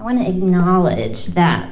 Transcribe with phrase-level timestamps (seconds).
[0.00, 1.70] I want to acknowledge that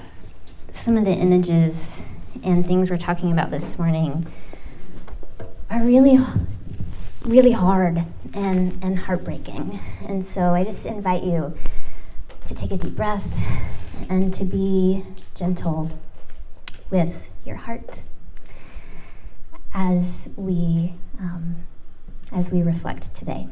[0.70, 2.02] some of the images
[2.44, 4.26] and things we're talking about this morning
[5.70, 6.18] are really,
[7.22, 8.04] really hard
[8.34, 9.80] and, and heartbreaking.
[10.06, 11.54] And so I just invite you
[12.44, 13.34] to take a deep breath
[14.10, 15.90] and to be gentle
[16.90, 18.02] with your heart
[19.72, 21.56] as we um,
[22.30, 23.48] as we reflect today.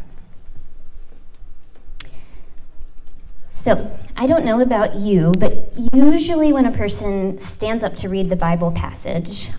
[3.67, 8.29] So, I don't know about you, but usually when a person stands up to read
[8.29, 9.50] the Bible passage,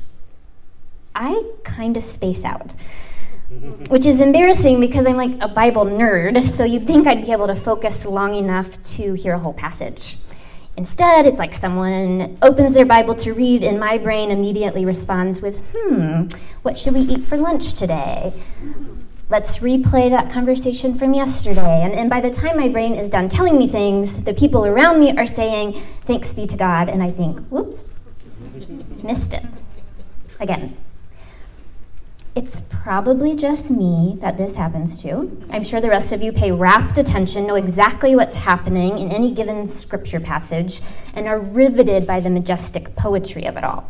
[1.13, 2.71] I kind of space out.
[3.89, 7.47] Which is embarrassing because I'm like a Bible nerd, so you'd think I'd be able
[7.47, 10.17] to focus long enough to hear a whole passage.
[10.77, 15.61] Instead, it's like someone opens their Bible to read, and my brain immediately responds with,
[15.75, 16.27] hmm,
[16.61, 18.31] what should we eat for lunch today?
[19.29, 21.81] Let's replay that conversation from yesterday.
[21.83, 25.01] And, and by the time my brain is done telling me things, the people around
[25.01, 26.87] me are saying, Thanks be to God.
[26.87, 27.85] And I think, Whoops,
[29.03, 29.43] missed it.
[30.39, 30.77] Again.
[32.35, 35.43] It's probably just me that this happens to.
[35.49, 39.33] I'm sure the rest of you pay rapt attention, know exactly what's happening in any
[39.33, 40.79] given scripture passage,
[41.15, 43.89] and are riveted by the majestic poetry of it all.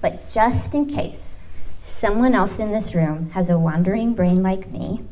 [0.00, 1.39] But just in case,
[1.90, 5.04] someone else in this room has a wandering brain like me,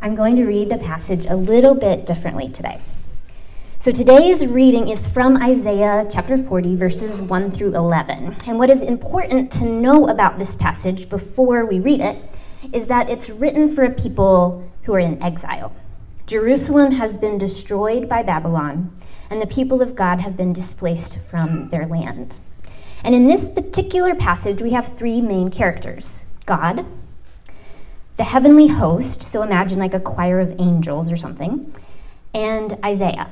[0.00, 2.80] I'm going to read the passage a little bit differently today.
[3.78, 8.36] So today's reading is from Isaiah chapter 40, verses 1 through 11.
[8.46, 12.18] And what is important to know about this passage before we read it
[12.72, 15.74] is that it's written for a people who are in exile.
[16.26, 18.96] Jerusalem has been destroyed by Babylon,
[19.30, 22.38] and the people of God have been displaced from their land.
[23.06, 26.84] And in this particular passage, we have three main characters God,
[28.16, 31.72] the heavenly host, so imagine like a choir of angels or something,
[32.34, 33.30] and Isaiah.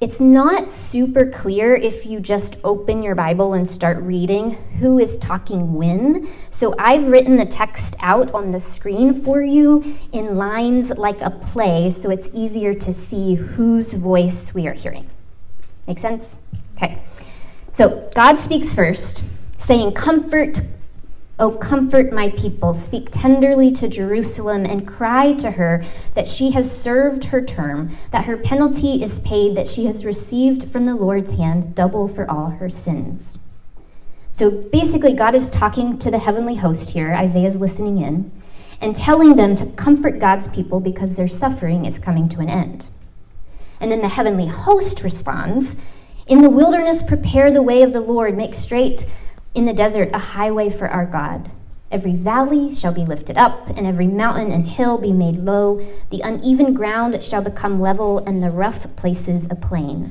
[0.00, 5.18] It's not super clear if you just open your Bible and start reading who is
[5.18, 6.28] talking when.
[6.48, 11.30] So I've written the text out on the screen for you in lines like a
[11.30, 15.10] play so it's easier to see whose voice we are hearing.
[15.88, 16.36] Make sense?
[16.76, 17.02] Okay.
[17.76, 19.22] So God speaks first,
[19.58, 20.62] saying, Comfort,
[21.38, 22.72] O comfort my people.
[22.72, 28.24] Speak tenderly to Jerusalem and cry to her that she has served her term, that
[28.24, 32.48] her penalty is paid, that she has received from the Lord's hand double for all
[32.48, 33.40] her sins.
[34.32, 37.12] So basically, God is talking to the heavenly host here.
[37.12, 38.32] Isaiah is listening in
[38.80, 42.88] and telling them to comfort God's people because their suffering is coming to an end.
[43.78, 45.78] And then the heavenly host responds
[46.26, 49.06] in the wilderness, prepare the way of the Lord, make straight
[49.54, 51.50] in the desert a highway for our God.
[51.88, 55.80] Every valley shall be lifted up, and every mountain and hill be made low.
[56.10, 60.10] The uneven ground shall become level, and the rough places a plain.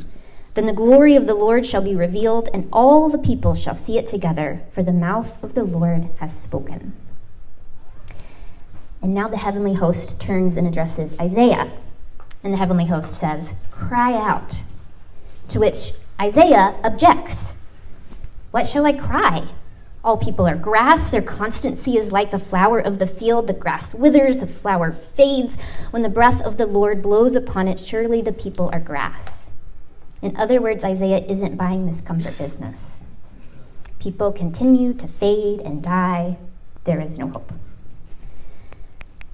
[0.54, 3.98] Then the glory of the Lord shall be revealed, and all the people shall see
[3.98, 6.94] it together, for the mouth of the Lord has spoken.
[9.02, 11.74] And now the heavenly host turns and addresses Isaiah.
[12.42, 14.62] And the heavenly host says, Cry out.
[15.50, 17.56] To which Isaiah objects.
[18.52, 19.50] What shall I cry?
[20.04, 21.10] All people are grass.
[21.10, 23.48] Their constancy is like the flower of the field.
[23.48, 25.58] The grass withers, the flower fades.
[25.90, 29.54] When the breath of the Lord blows upon it, surely the people are grass.
[30.22, 33.06] In other words, Isaiah isn't buying this comfort business.
[34.00, 36.38] People continue to fade and die.
[36.84, 37.52] There is no hope.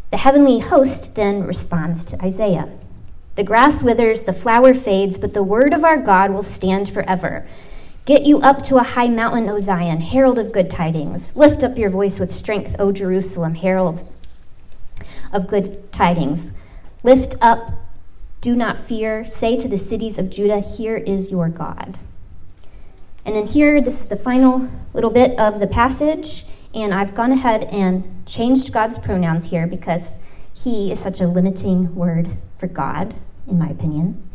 [0.10, 2.70] The heavenly host then responds to Isaiah.
[3.36, 7.48] The grass withers, the flower fades, but the word of our God will stand forever.
[8.04, 11.36] Get you up to a high mountain, O Zion, herald of good tidings.
[11.36, 14.06] Lift up your voice with strength, O Jerusalem, herald
[15.32, 16.52] of good tidings.
[17.04, 17.72] Lift up,
[18.42, 19.24] do not fear.
[19.24, 22.00] Say to the cities of Judah, Here is your God.
[23.26, 27.32] And then here, this is the final little bit of the passage, and I've gone
[27.32, 30.18] ahead and changed God's pronouns here because
[30.54, 33.16] he is such a limiting word for God,
[33.48, 34.30] in my opinion.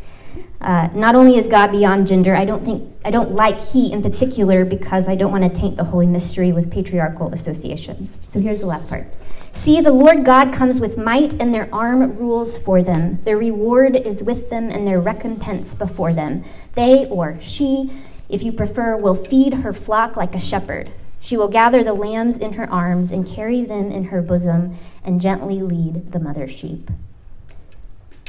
[0.60, 4.02] Uh, not only is God beyond gender, I don't think I don't like he in
[4.02, 8.18] particular because I don't want to taint the holy mystery with patriarchal associations.
[8.26, 9.06] So here's the last part.
[9.52, 13.22] See, the Lord God comes with might, and their arm rules for them.
[13.22, 16.44] Their reward is with them, and their recompense before them.
[16.74, 17.92] They or she,
[18.28, 20.90] if you prefer, will feed her flock like a shepherd.
[21.20, 25.20] She will gather the lambs in her arms and carry them in her bosom and
[25.20, 26.90] gently lead the mother sheep.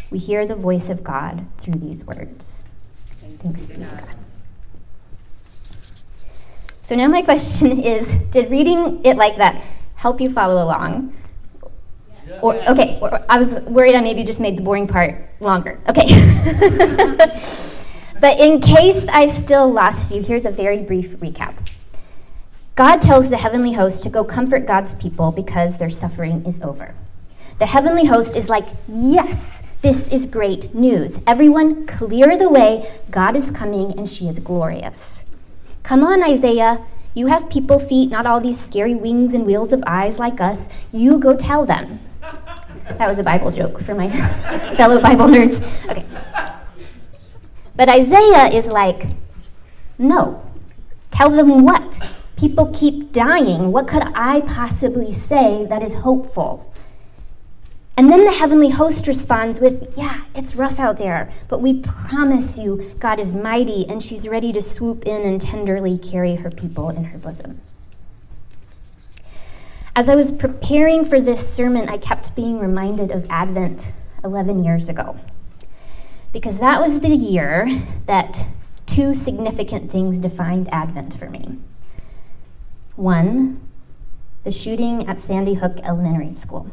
[0.09, 2.63] We hear the voice of God through these words.
[3.39, 4.15] Thanks, be to God.
[6.81, 9.61] So now my question is Did reading it like that
[9.95, 11.13] help you follow along?
[12.41, 15.79] Or, okay, or, I was worried I maybe just made the boring part longer.
[15.87, 16.07] Okay.
[18.19, 21.55] but in case I still lost you, here's a very brief recap.
[22.75, 26.93] God tells the heavenly host to go comfort God's people because their suffering is over.
[27.59, 31.19] The heavenly host is like, Yes, this is great news.
[31.27, 32.91] Everyone, clear the way.
[33.11, 35.25] God is coming and she is glorious.
[35.83, 36.83] Come on, Isaiah.
[37.13, 40.69] You have people feet, not all these scary wings and wheels of eyes like us.
[40.91, 41.99] You go tell them.
[42.97, 44.09] That was a Bible joke for my
[44.77, 45.61] fellow Bible nerds.
[45.91, 46.05] Okay.
[47.75, 49.07] But Isaiah is like,
[49.97, 50.41] no.
[51.11, 51.99] Tell them what?
[52.37, 53.73] People keep dying.
[53.73, 56.73] What could I possibly say that is hopeful?
[57.97, 62.55] And then the heavenly host responds with, Yeah, it's rough out there, but we promise
[62.55, 66.89] you God is mighty and she's ready to swoop in and tenderly carry her people
[66.89, 67.59] in her bosom.
[69.95, 74.87] As I was preparing for this sermon, I kept being reminded of Advent 11 years
[74.89, 75.17] ago.
[76.31, 77.67] Because that was the year
[78.05, 78.45] that
[78.85, 81.57] two significant things defined Advent for me.
[82.95, 83.59] One,
[84.43, 86.69] the shooting at Sandy Hook Elementary School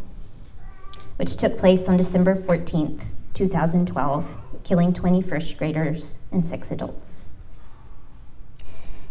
[1.17, 7.13] which took place on December 14th, 2012, killing 20 first graders and six adults.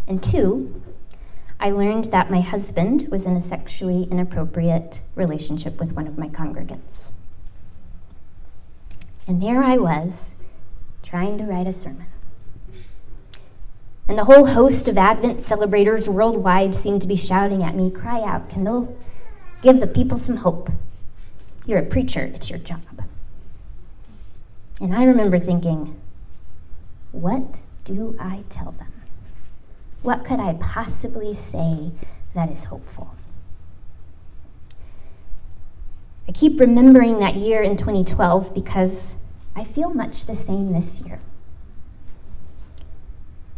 [0.08, 0.82] And two,
[1.60, 6.28] I learned that my husband was in a sexually inappropriate relationship with one of my
[6.28, 7.12] congregants.
[9.26, 10.36] And there I was,
[11.02, 12.08] trying to write a sermon.
[14.08, 18.22] And the whole host of Advent celebrators worldwide seemed to be shouting at me, Cry
[18.22, 18.94] out, Kyndall,
[19.62, 20.70] give the people some hope.
[21.66, 22.82] You're a preacher, it's your job.
[24.82, 26.00] And I remember thinking,
[27.12, 27.42] what
[27.86, 28.92] do I tell them?
[30.02, 31.92] What could I possibly say
[32.34, 33.16] that is hopeful?
[36.28, 39.18] I keep remembering that year in 2012 because
[39.56, 41.20] I feel much the same this year.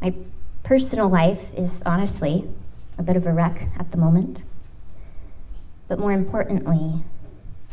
[0.01, 0.13] My
[0.61, 2.47] personal life is honestly
[2.97, 4.43] a bit of a wreck at the moment.
[5.87, 7.03] But more importantly,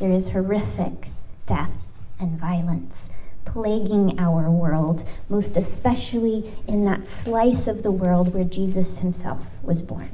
[0.03, 1.11] there is horrific
[1.47, 1.71] death
[2.19, 3.15] and violence
[3.45, 9.81] plaguing our world, most especially in that slice of the world where Jesus himself was
[9.81, 10.11] born.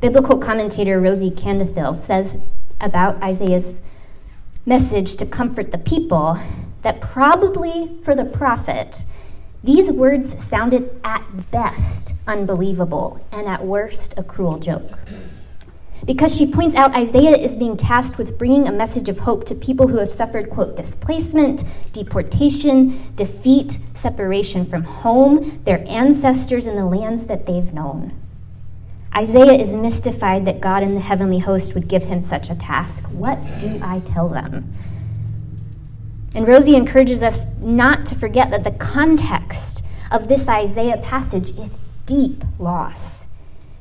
[0.00, 2.40] Biblical commentator Rosie Candethill says
[2.80, 3.82] about Isaiah's
[4.64, 6.38] message to comfort the people
[6.82, 9.04] that probably for the prophet,
[9.64, 15.00] these words sounded at best unbelievable and at worst a cruel joke
[16.08, 19.54] because she points out Isaiah is being tasked with bringing a message of hope to
[19.54, 26.86] people who have suffered, quote, displacement, deportation, defeat, separation from home, their ancestors, and the
[26.86, 28.18] lands that they've known.
[29.14, 33.04] Isaiah is mystified that God and the heavenly host would give him such a task.
[33.08, 34.72] What do I tell them?
[36.34, 41.76] And Rosie encourages us not to forget that the context of this Isaiah passage is
[42.06, 43.27] deep loss.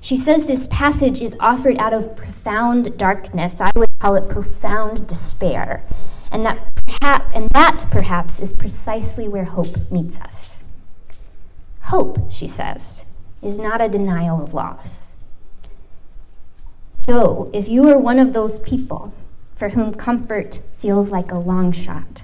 [0.07, 3.59] She says this passage is offered out of profound darkness.
[3.59, 5.83] I would call it profound despair.
[6.31, 10.63] And that, perhaps, and that perhaps is precisely where hope meets us.
[11.91, 13.05] Hope, she says,
[13.41, 15.17] is not a denial of loss.
[16.97, 19.11] So, if you are one of those people
[19.57, 22.23] for whom comfort feels like a long shot,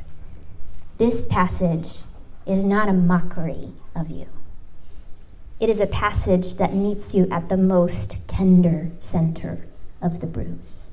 [0.99, 2.03] this passage
[2.45, 4.27] is not a mockery of you.
[5.63, 9.65] It is a passage that meets you at the most tender center
[10.01, 10.91] of the bruise.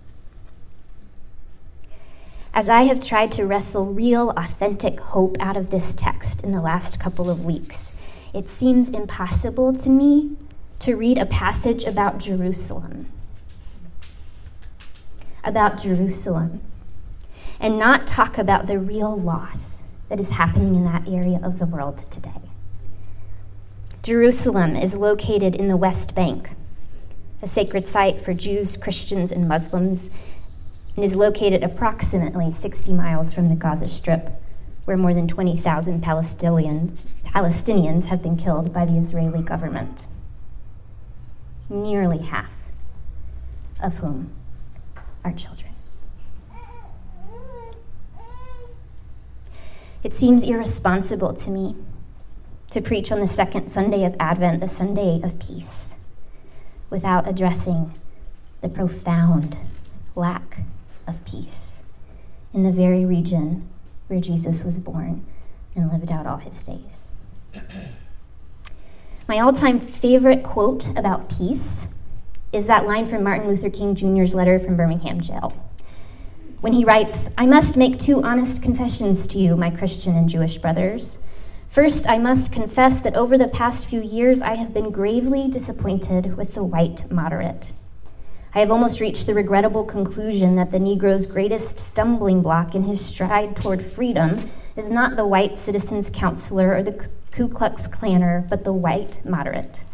[2.54, 6.60] As I have tried to wrestle real, authentic hope out of this text in the
[6.60, 7.92] last couple of weeks,
[8.32, 10.36] it seems impossible to me
[10.78, 13.06] to read a passage about Jerusalem.
[15.42, 16.60] About Jerusalem.
[17.58, 21.66] And not talk about the real loss that is happening in that area of the
[21.66, 22.39] world today.
[24.10, 26.50] Jerusalem is located in the West Bank,
[27.42, 30.10] a sacred site for Jews, Christians, and Muslims,
[30.96, 34.30] and is located approximately 60 miles from the Gaza Strip,
[34.84, 40.08] where more than 20,000 Palestinians, Palestinians have been killed by the Israeli government.
[41.68, 42.72] Nearly half
[43.80, 44.32] of whom
[45.22, 45.70] are children.
[50.02, 51.76] It seems irresponsible to me
[52.70, 55.96] to preach on the second Sunday of Advent, the Sunday of peace,
[56.88, 57.92] without addressing
[58.60, 59.56] the profound
[60.14, 60.60] lack
[61.06, 61.82] of peace
[62.54, 63.68] in the very region
[64.06, 65.24] where Jesus was born
[65.74, 67.12] and lived out all his days.
[69.28, 71.86] My all time favorite quote about peace
[72.52, 75.52] is that line from Martin Luther King Jr.'s letter from Birmingham jail.
[76.60, 80.58] when he writes, I must make two honest confessions to you, my Christian and Jewish
[80.58, 81.18] brothers.
[81.70, 86.36] First, I must confess that over the past few years I have been gravely disappointed
[86.36, 87.72] with the white moderate.
[88.52, 93.00] I have almost reached the regrettable conclusion that the Negro's greatest stumbling block in his
[93.00, 98.64] stride toward freedom is not the white citizens' councilor or the Ku Klux Klanner, but
[98.64, 99.84] the white moderate,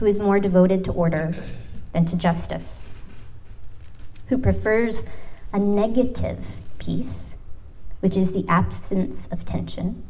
[0.00, 1.36] who is more devoted to order
[1.92, 2.90] than to justice,
[4.26, 5.06] who prefers
[5.52, 7.36] a negative peace,
[8.00, 10.02] which is the absence of tension,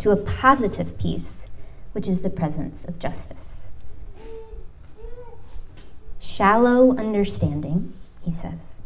[0.00, 1.46] to a positive peace,
[1.92, 3.68] which is the presence of justice.
[6.18, 7.92] Shallow understanding,
[8.22, 8.80] he says,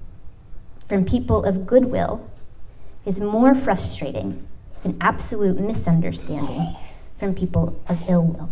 [0.89, 2.29] from people of goodwill
[3.07, 4.47] is more frustrating
[4.83, 6.75] than absolute misunderstanding
[7.17, 8.51] from people of ill will.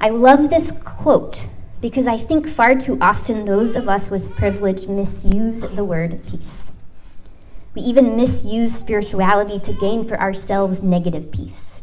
[0.00, 1.48] I love this quote
[1.80, 6.72] because I think far too often those of us with privilege misuse the word peace.
[7.74, 11.82] We even misuse spirituality to gain for ourselves negative peace.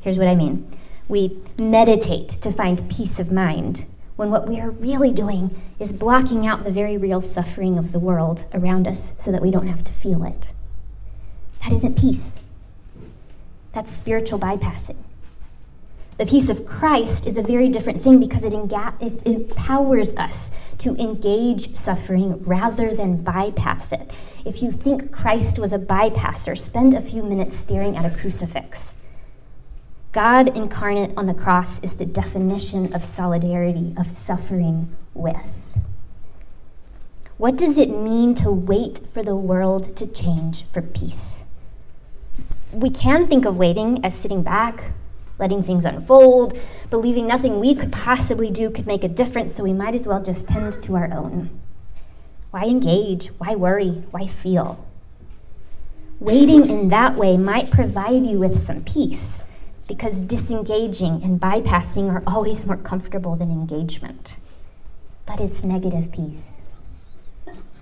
[0.00, 0.70] Here's what I mean
[1.08, 3.86] we meditate to find peace of mind,
[4.16, 7.98] when what we are really doing is blocking out the very real suffering of the
[7.98, 10.52] world around us so that we don't have to feel it.
[11.62, 12.38] That isn't peace,
[13.72, 14.98] that's spiritual bypassing.
[16.18, 20.50] The peace of Christ is a very different thing because it, enga- it empowers us
[20.78, 24.10] to engage suffering rather than bypass it.
[24.44, 28.96] If you think Christ was a bypasser, spend a few minutes staring at a crucifix.
[30.10, 35.78] God incarnate on the cross is the definition of solidarity, of suffering with.
[37.36, 41.44] What does it mean to wait for the world to change for peace?
[42.72, 44.90] We can think of waiting as sitting back,
[45.38, 46.58] letting things unfold,
[46.90, 50.22] believing nothing we could possibly do could make a difference, so we might as well
[50.22, 51.60] just tend to our own.
[52.50, 53.28] Why engage?
[53.38, 54.04] Why worry?
[54.10, 54.84] Why feel?
[56.18, 59.42] Waiting in that way might provide you with some peace
[59.86, 64.36] because disengaging and bypassing are always more comfortable than engagement.
[65.24, 66.62] But it's negative peace.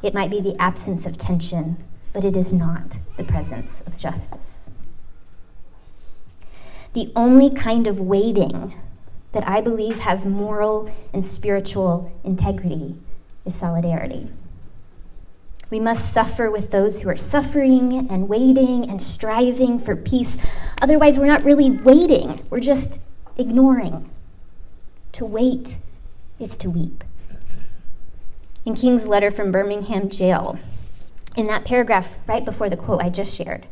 [0.03, 1.83] It might be the absence of tension,
[2.13, 4.71] but it is not the presence of justice
[6.97, 8.75] the only kind of waiting
[9.33, 12.97] that I believe has moral and spiritual integrity
[13.45, 14.31] is solidarity.
[15.69, 20.39] We must suffer with those who are suffering and waiting and striving for peace.
[20.81, 22.99] Otherwise, we're not really waiting, we're just
[23.37, 24.09] ignoring.
[25.13, 25.77] To wait
[26.39, 27.05] is to weep.
[28.65, 30.59] In King's letter from Birmingham jail,
[31.37, 33.67] in that paragraph right before the quote I just shared,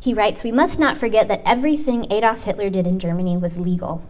[0.00, 4.02] he writes We must not forget that everything Adolf Hitler did in Germany was legal,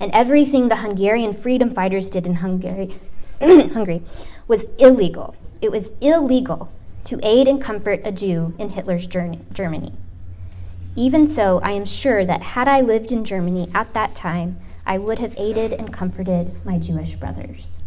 [0.00, 2.94] and everything the Hungarian freedom fighters did in Hungary,
[3.40, 4.02] Hungary
[4.48, 5.36] was illegal.
[5.60, 6.72] It was illegal
[7.04, 9.92] to aid and comfort a Jew in Hitler's Germany.
[10.94, 14.98] Even so, I am sure that had I lived in Germany at that time, I
[14.98, 17.80] would have aided and comforted my Jewish brothers.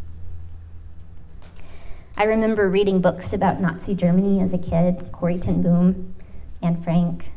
[2.17, 6.14] I remember reading books about Nazi Germany as a kid, Corrie ten Boom,
[6.61, 7.31] Anne Frank.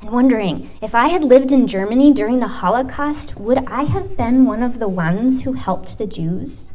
[0.00, 4.46] And wondering, if I had lived in Germany during the Holocaust, would I have been
[4.46, 6.74] one of the ones who helped the Jews?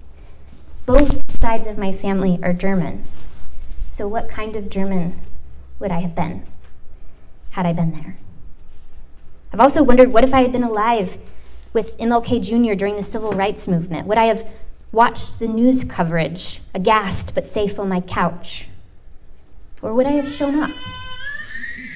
[0.85, 3.03] Both sides of my family are German.
[3.89, 5.19] So, what kind of German
[5.79, 6.43] would I have been
[7.51, 8.17] had I been there?
[9.51, 11.17] I've also wondered what if I had been alive
[11.73, 12.75] with MLK Jr.
[12.75, 14.07] during the civil rights movement?
[14.07, 14.49] Would I have
[14.93, 18.69] watched the news coverage, aghast but safe on my couch?
[19.81, 20.69] Or would I have shown up?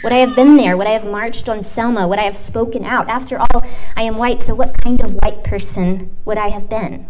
[0.04, 0.76] Would I have been there?
[0.76, 2.08] Would I have marched on Selma?
[2.08, 3.08] Would I have spoken out?
[3.08, 3.64] After all,
[3.96, 7.06] I am white, so what kind of white person would I have been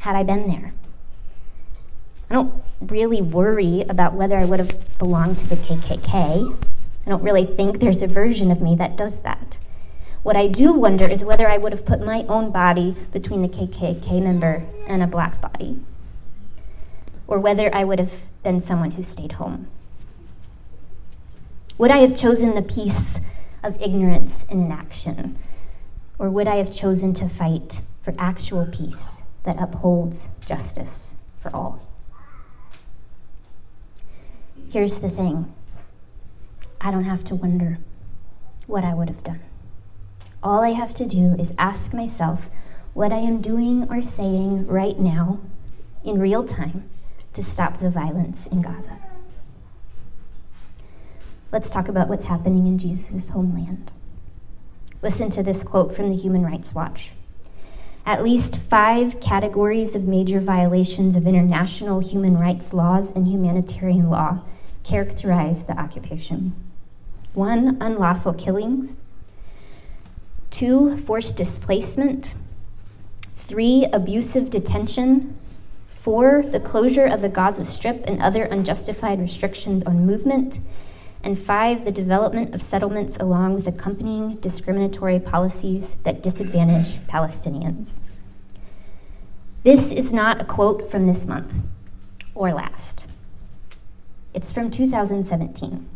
[0.00, 0.72] had I been there?
[2.28, 6.56] I don't really worry about whether I would have belonged to the KKK.
[7.06, 9.58] I don't really think there's a version of me that does that.
[10.24, 13.48] What I do wonder is whether I would have put my own body between the
[13.48, 15.78] KKK member and a black body,
[17.28, 19.68] or whether I would have been someone who stayed home.
[21.76, 23.18] Would I have chosen the peace
[23.64, 25.36] of ignorance and inaction?
[26.20, 31.84] Or would I have chosen to fight for actual peace that upholds justice for all?
[34.70, 35.52] Here's the thing
[36.80, 37.78] I don't have to wonder
[38.68, 39.40] what I would have done.
[40.44, 42.50] All I have to do is ask myself
[42.92, 45.40] what I am doing or saying right now
[46.04, 46.88] in real time
[47.32, 49.03] to stop the violence in Gaza
[51.54, 53.92] let's talk about what's happening in Jesus' homeland.
[55.02, 57.12] Listen to this quote from the Human Rights Watch.
[58.04, 64.40] At least five categories of major violations of international human rights laws and humanitarian law
[64.82, 66.56] characterize the occupation.
[67.34, 69.00] One, unlawful killings,
[70.50, 72.34] two, forced displacement,
[73.36, 75.38] three, abusive detention,
[75.86, 80.58] four, the closure of the Gaza Strip and other unjustified restrictions on movement,
[81.24, 88.00] and five, the development of settlements along with accompanying discriminatory policies that disadvantage Palestinians.
[89.62, 91.54] This is not a quote from this month
[92.34, 93.06] or last.
[94.34, 95.88] It's from 2017.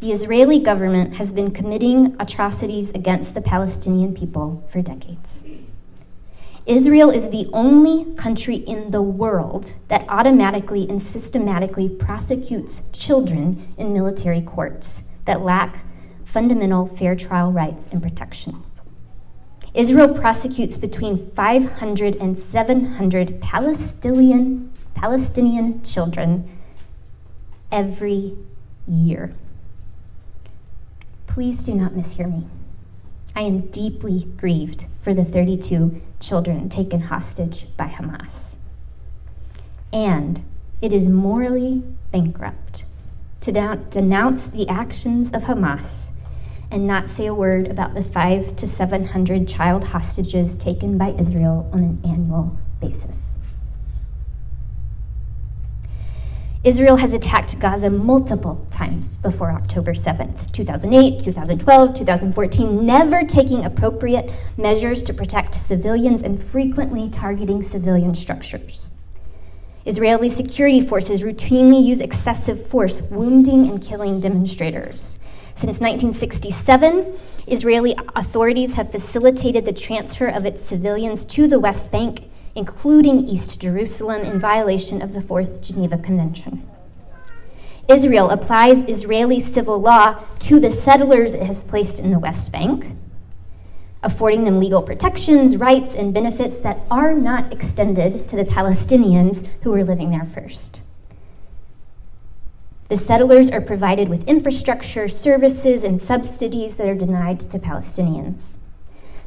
[0.00, 5.44] The Israeli government has been committing atrocities against the Palestinian people for decades.
[6.66, 13.92] Israel is the only country in the world that automatically and systematically prosecutes children in
[13.92, 15.84] military courts that lack
[16.24, 18.70] fundamental fair trial rights and protections.
[19.74, 26.48] Israel prosecutes between 500 and 700 Palestinian, Palestinian children
[27.72, 28.36] every
[28.86, 29.34] year.
[31.26, 32.46] Please do not mishear me.
[33.34, 38.56] I am deeply grieved for the 32 children taken hostage by Hamas.
[39.92, 40.42] And
[40.80, 42.84] it is morally bankrupt
[43.40, 43.52] to
[43.90, 46.10] denounce the actions of Hamas
[46.70, 51.68] and not say a word about the five to 700 child hostages taken by Israel
[51.72, 53.31] on an annual basis.
[56.64, 64.30] Israel has attacked Gaza multiple times before October 7th 2008, 2012, 2014, never taking appropriate
[64.56, 68.94] measures to protect civilians and frequently targeting civilian structures.
[69.84, 75.18] Israeli security forces routinely use excessive force, wounding and killing demonstrators.
[75.56, 77.12] Since 1967,
[77.48, 82.20] Israeli authorities have facilitated the transfer of its civilians to the West Bank
[82.54, 86.66] including East Jerusalem, in violation of the Fourth Geneva Convention.
[87.88, 92.92] Israel applies Israeli civil law to the settlers it has placed in the West Bank,
[94.02, 99.70] affording them legal protections, rights, and benefits that are not extended to the Palestinians who
[99.70, 100.82] were living there first.
[102.88, 108.58] The settlers are provided with infrastructure, services, and subsidies that are denied to Palestinians.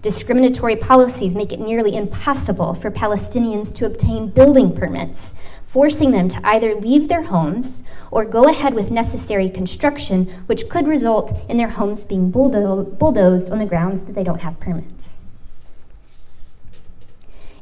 [0.01, 5.33] Discriminatory policies make it nearly impossible for Palestinians to obtain building permits,
[5.65, 10.87] forcing them to either leave their homes or go ahead with necessary construction, which could
[10.87, 15.17] result in their homes being bulldozed on the grounds that they don't have permits.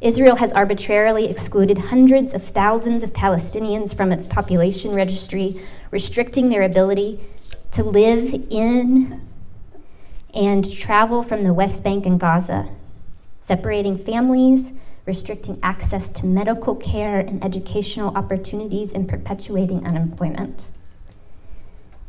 [0.04, 5.58] Israel has arbitrarily excluded hundreds of thousands of Palestinians from its population registry,
[5.92, 7.22] restricting their ability
[7.72, 9.22] to live in
[10.34, 12.70] and travel from the West Bank and Gaza,
[13.42, 14.74] separating families,
[15.06, 20.70] restricting access to medical care and educational opportunities, and perpetuating unemployment.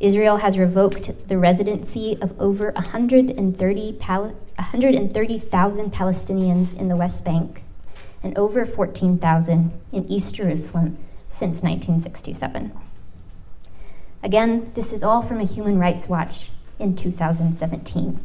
[0.01, 7.65] Israel has revoked the residency of over 130,000 Pal- 130, Palestinians in the West Bank
[8.23, 12.73] and over 14,000 in East Jerusalem since 1967.
[14.23, 18.21] Again, this is all from a Human Rights Watch in 2017.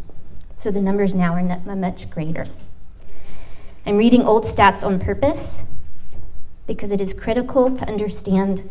[0.58, 2.48] So the numbers now are much greater.
[3.86, 5.64] I'm reading old stats on purpose
[6.68, 8.70] because it is critical to understand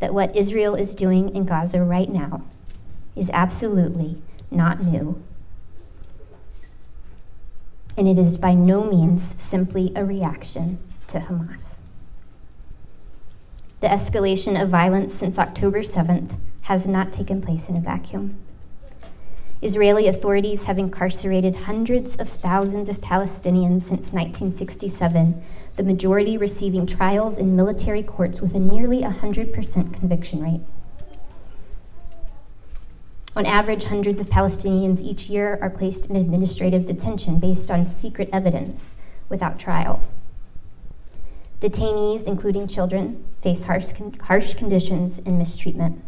[0.00, 2.42] that what Israel is doing in Gaza right now
[3.16, 5.22] is absolutely not new.
[7.96, 11.78] And it is by no means simply a reaction to Hamas.
[13.80, 18.38] The escalation of violence since October 7th has not taken place in a vacuum.
[19.60, 25.42] Israeli authorities have incarcerated hundreds of thousands of Palestinians since 1967,
[25.76, 30.60] the majority receiving trials in military courts with a nearly 100% conviction rate.
[33.34, 38.28] On average, hundreds of Palestinians each year are placed in administrative detention based on secret
[38.32, 38.96] evidence
[39.28, 40.00] without trial.
[41.60, 43.92] Detainees, including children, face harsh,
[44.22, 46.02] harsh conditions and mistreatment.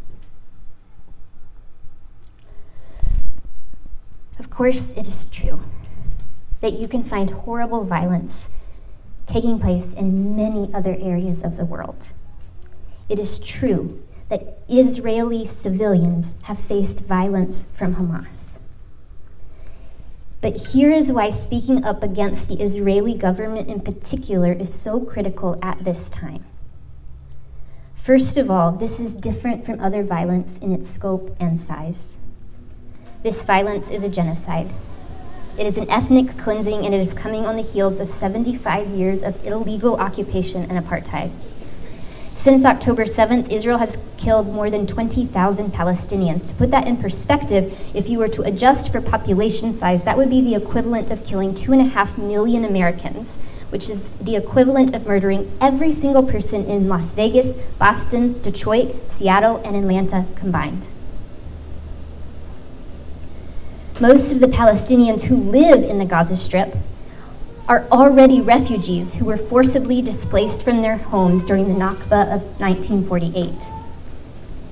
[4.41, 5.59] Of course, it is true
[6.61, 8.51] that you can find horrible violence
[9.25, 12.13] taking place in many other areas of the world.
[13.09, 18.59] It is true that Israeli civilians have faced violence from Hamas.
[20.43, 25.59] But here is why speaking up against the Israeli government in particular is so critical
[25.63, 26.45] at this time.
[27.95, 32.20] First of all, this is different from other violence in its scope and size.
[33.23, 34.73] This violence is a genocide.
[35.59, 39.23] It is an ethnic cleansing, and it is coming on the heels of 75 years
[39.23, 41.31] of illegal occupation and apartheid.
[42.33, 46.49] Since October 7th, Israel has killed more than 20,000 Palestinians.
[46.49, 50.31] To put that in perspective, if you were to adjust for population size, that would
[50.31, 53.37] be the equivalent of killing 2.5 million Americans,
[53.69, 59.59] which is the equivalent of murdering every single person in Las Vegas, Boston, Detroit, Seattle,
[59.63, 60.89] and Atlanta combined.
[64.01, 66.75] Most of the Palestinians who live in the Gaza Strip
[67.69, 73.71] are already refugees who were forcibly displaced from their homes during the Nakba of 1948.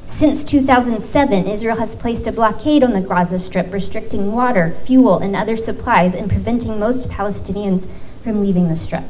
[0.07, 5.37] Since 2007, Israel has placed a blockade on the Gaza Strip, restricting water, fuel, and
[5.37, 7.87] other supplies and preventing most Palestinians
[8.25, 9.05] from leaving the Strip.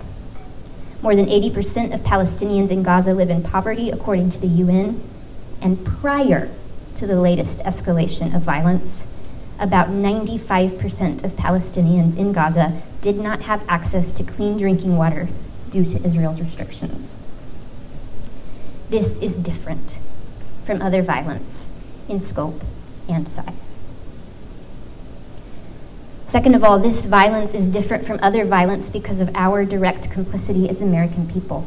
[1.00, 5.00] More than 80% of Palestinians in Gaza live in poverty, according to the UN.
[5.62, 6.50] And prior
[6.96, 9.06] to the latest escalation of violence,
[9.58, 15.28] about 95% of Palestinians in Gaza did not have access to clean drinking water
[15.70, 17.16] due to Israel's restrictions.
[18.88, 19.98] This is different
[20.64, 21.70] from other violence
[22.08, 22.62] in scope
[23.08, 23.80] and size.
[26.24, 30.68] Second of all, this violence is different from other violence because of our direct complicity
[30.68, 31.66] as American people.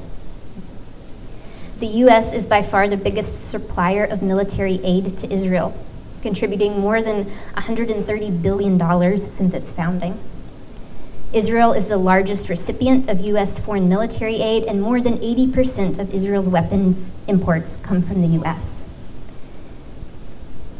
[1.79, 2.31] The U.S.
[2.31, 5.75] is by far the biggest supplier of military aid to Israel
[6.21, 10.19] contributing more than $130 billion since its founding.
[11.33, 13.57] Israel is the largest recipient of U.S.
[13.57, 18.89] foreign military aid, and more than 80% of Israel's weapons imports come from the U.S.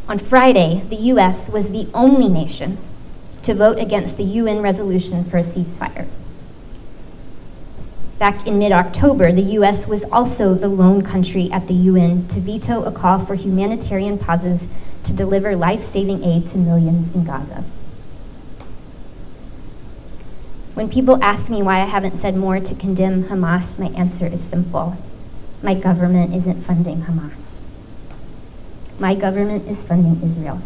[0.09, 1.47] On Friday, the U.S.
[1.47, 2.77] was the only nation
[3.43, 6.07] to vote against the UN resolution for a ceasefire.
[8.21, 9.87] Back in mid October, the U.S.
[9.87, 14.67] was also the lone country at the UN to veto a call for humanitarian pauses
[15.05, 17.63] to deliver life saving aid to millions in Gaza.
[20.75, 24.43] When people ask me why I haven't said more to condemn Hamas, my answer is
[24.43, 24.97] simple
[25.63, 27.65] my government isn't funding Hamas.
[28.99, 30.61] My government is funding Israel.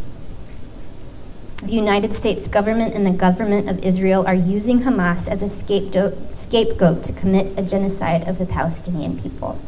[1.64, 6.32] The United States government and the government of Israel are using Hamas as a scapegoat,
[6.32, 9.60] scapegoat to commit a genocide of the Palestinian people.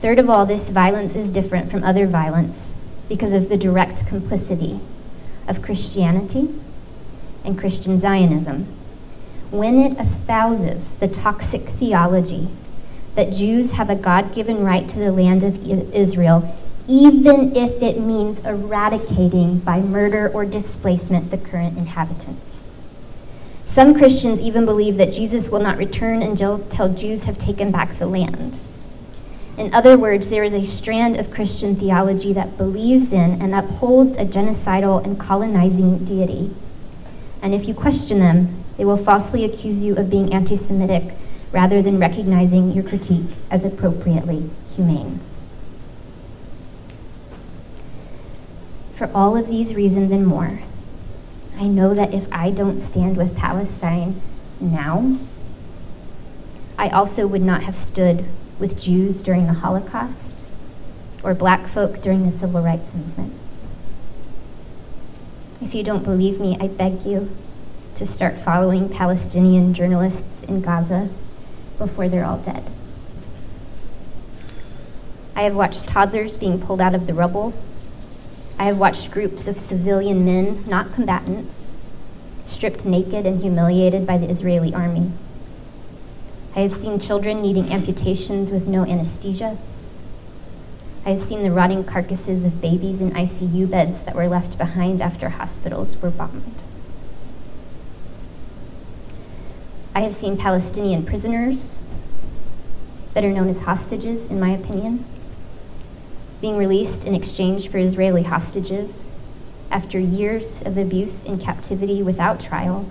[0.00, 2.76] Third of all, this violence is different from other violence
[3.08, 4.80] because of the direct complicity
[5.46, 6.48] of Christianity
[7.44, 8.66] and Christian Zionism.
[9.50, 12.48] When it espouses the toxic theology
[13.16, 16.54] that Jews have a God given right to the land of Israel,
[16.88, 22.70] even if it means eradicating by murder or displacement the current inhabitants.
[23.64, 26.58] Some Christians even believe that Jesus will not return until
[26.94, 28.62] Jews have taken back the land.
[29.58, 34.16] In other words, there is a strand of Christian theology that believes in and upholds
[34.16, 36.54] a genocidal and colonizing deity.
[37.42, 41.16] And if you question them, they will falsely accuse you of being anti Semitic
[41.52, 45.20] rather than recognizing your critique as appropriately humane.
[48.98, 50.58] For all of these reasons and more,
[51.56, 54.20] I know that if I don't stand with Palestine
[54.58, 55.18] now,
[56.76, 58.24] I also would not have stood
[58.58, 60.48] with Jews during the Holocaust
[61.22, 63.34] or black folk during the civil rights movement.
[65.62, 67.30] If you don't believe me, I beg you
[67.94, 71.08] to start following Palestinian journalists in Gaza
[71.78, 72.68] before they're all dead.
[75.36, 77.54] I have watched toddlers being pulled out of the rubble.
[78.58, 81.70] I have watched groups of civilian men, not combatants,
[82.42, 85.12] stripped naked and humiliated by the Israeli army.
[86.56, 89.58] I have seen children needing amputations with no anesthesia.
[91.06, 95.00] I have seen the rotting carcasses of babies in ICU beds that were left behind
[95.00, 96.64] after hospitals were bombed.
[99.94, 101.78] I have seen Palestinian prisoners,
[103.14, 105.04] better known as hostages, in my opinion,
[106.40, 109.10] being released in exchange for Israeli hostages
[109.70, 112.88] after years of abuse in captivity without trial,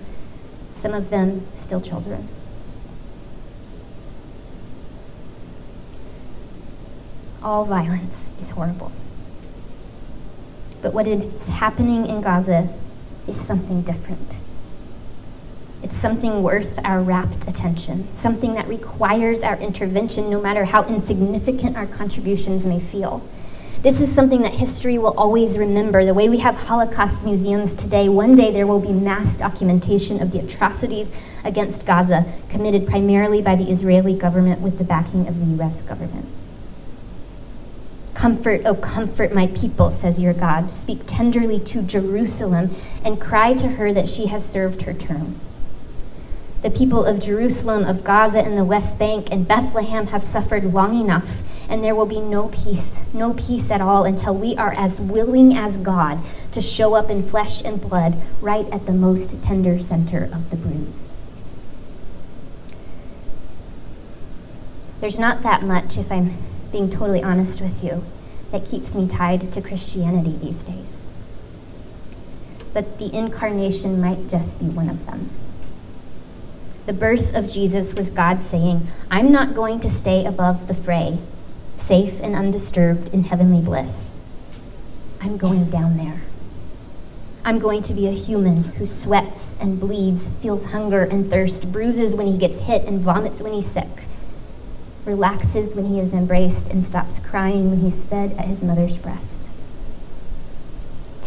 [0.72, 2.28] some of them still children.
[7.42, 8.92] all violence is horrible.
[10.82, 12.68] But what is happening in Gaza
[13.26, 14.36] is something different.
[15.82, 21.76] It's something worth our rapt attention, something that requires our intervention no matter how insignificant
[21.76, 23.22] our contributions may feel.
[23.80, 26.04] This is something that history will always remember.
[26.04, 30.32] The way we have Holocaust museums today, one day there will be mass documentation of
[30.32, 31.12] the atrocities
[31.44, 36.26] against Gaza committed primarily by the Israeli government with the backing of the US government.
[38.14, 40.72] Comfort, oh, comfort my people, says your God.
[40.72, 45.38] Speak tenderly to Jerusalem and cry to her that she has served her term.
[46.60, 51.00] The people of Jerusalem, of Gaza, and the West Bank, and Bethlehem have suffered long
[51.00, 55.00] enough, and there will be no peace, no peace at all until we are as
[55.00, 56.18] willing as God
[56.50, 60.56] to show up in flesh and blood right at the most tender center of the
[60.56, 61.16] bruise.
[64.98, 66.36] There's not that much, if I'm
[66.72, 68.04] being totally honest with you,
[68.50, 71.04] that keeps me tied to Christianity these days.
[72.72, 75.30] But the incarnation might just be one of them.
[76.88, 81.18] The birth of Jesus was God saying, I'm not going to stay above the fray,
[81.76, 84.18] safe and undisturbed in heavenly bliss.
[85.20, 86.22] I'm going down there.
[87.44, 92.16] I'm going to be a human who sweats and bleeds, feels hunger and thirst, bruises
[92.16, 94.04] when he gets hit, and vomits when he's sick,
[95.04, 99.37] relaxes when he is embraced, and stops crying when he's fed at his mother's breast.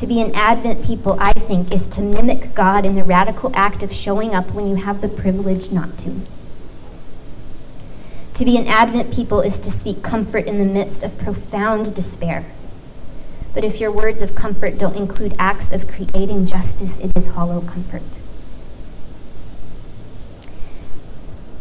[0.02, 3.84] To be an Advent people, I think, is to mimic God in the radical act
[3.84, 6.22] of showing up when you have the privilege not to.
[8.34, 12.52] To be an Advent people is to speak comfort in the midst of profound despair.
[13.54, 17.62] But if your words of comfort don't include acts of creating justice, it is hollow
[17.62, 18.02] comfort.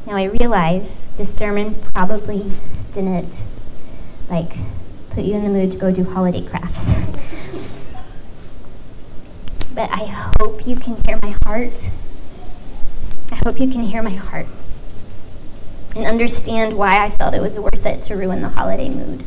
[0.07, 2.51] Now, I realize this sermon probably
[2.91, 3.43] didn't,
[4.31, 4.57] like,
[5.11, 6.95] put you in the mood to go do holiday crafts.
[9.81, 11.89] but I hope you can hear my heart.
[13.33, 14.47] I hope you can hear my heart
[15.97, 19.25] and understand why I felt it was worth it to ruin the holiday mood.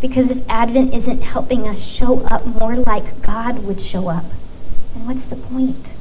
[0.00, 4.24] Because if Advent isn't helping us show up more like God would show up,
[4.94, 5.94] then what's the point?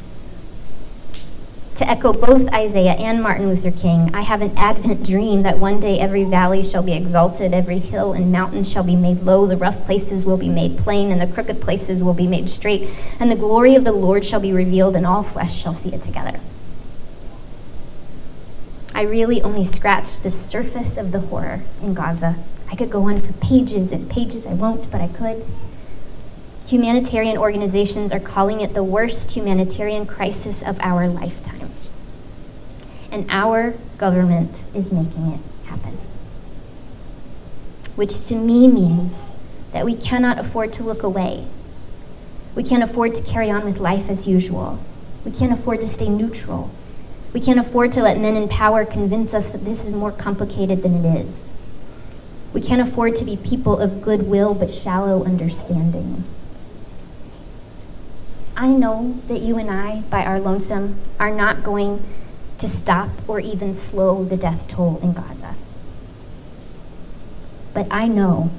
[1.77, 5.79] To echo both Isaiah and Martin Luther King, I have an Advent dream that one
[5.79, 9.57] day every valley shall be exalted, every hill and mountain shall be made low, the
[9.57, 13.29] rough places will be made plain, and the crooked places will be made straight, and
[13.29, 16.39] the glory of the Lord shall be revealed, and all flesh shall see it together.
[18.95, 22.37] I really only scratched the surface of the horror in Gaza.
[22.71, 24.47] I could go on for pages and pages.
[24.47, 25.45] I won't, but I could.
[26.67, 31.56] Humanitarian organizations are calling it the worst humanitarian crisis of our lifetime.
[33.11, 35.97] And our government is making it happen.
[37.95, 39.31] Which to me means
[39.71, 41.47] that we cannot afford to look away.
[42.55, 44.79] We can't afford to carry on with life as usual.
[45.23, 46.71] We can't afford to stay neutral.
[47.33, 50.81] We can't afford to let men in power convince us that this is more complicated
[50.81, 51.53] than it is.
[52.53, 56.23] We can't afford to be people of goodwill but shallow understanding.
[58.55, 62.03] I know that you and I, by our lonesome, are not going
[62.57, 65.55] to stop or even slow the death toll in Gaza.
[67.73, 68.51] But I know